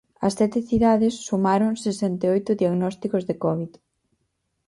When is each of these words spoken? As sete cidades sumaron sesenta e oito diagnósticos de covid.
As 0.25 0.33
sete 0.39 0.59
cidades 0.69 1.15
sumaron 1.27 1.73
sesenta 1.85 2.23
e 2.27 2.31
oito 2.35 2.51
diagnósticos 2.61 3.23
de 3.29 3.35
covid. 3.43 3.71